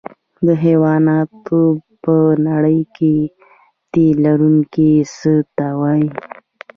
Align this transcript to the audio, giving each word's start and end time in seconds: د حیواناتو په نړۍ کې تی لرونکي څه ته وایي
د 0.45 0.47
حیواناتو 0.63 1.61
په 2.03 2.15
نړۍ 2.47 2.79
کې 2.95 3.15
تی 3.91 4.05
لرونکي 4.23 4.91
څه 5.17 5.33
ته 5.55 5.67
وایي 5.79 6.07